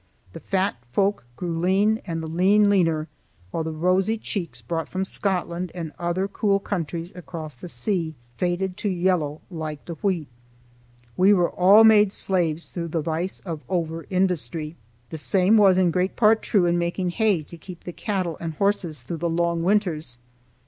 The 0.33 0.39
fat 0.39 0.77
folk 0.91 1.25
grew 1.35 1.59
lean 1.59 2.01
and 2.07 2.23
the 2.23 2.27
lean 2.27 2.71
leaner, 2.71 3.07
while 3.51 3.63
the 3.63 3.69
rosy 3.71 4.17
cheeks 4.17 4.59
brought 4.59 4.89
from 4.89 5.05
Scotland 5.05 5.71
and 5.75 5.91
other 5.99 6.27
cool 6.27 6.59
countries 6.59 7.11
across 7.15 7.53
the 7.53 7.67
sea 7.69 8.15
faded 8.35 8.77
to 8.77 8.89
yellow 8.89 9.41
like 9.51 9.85
the 9.85 9.93
wheat. 9.93 10.27
We 11.15 11.33
were 11.33 11.51
all 11.51 11.83
made 11.83 12.11
slaves 12.11 12.71
through 12.71 12.87
the 12.87 13.01
vice 13.01 13.41
of 13.41 13.61
over 13.69 14.07
industry. 14.09 14.75
The 15.11 15.19
same 15.19 15.55
was 15.55 15.77
in 15.77 15.91
great 15.91 16.15
part 16.15 16.41
true 16.41 16.65
in 16.65 16.79
making 16.79 17.11
hay 17.11 17.43
to 17.43 17.55
keep 17.55 17.83
the 17.83 17.93
cattle 17.93 18.37
and 18.39 18.55
horses 18.55 19.03
through 19.03 19.17
the 19.17 19.29
long 19.29 19.61
winters. 19.61 20.17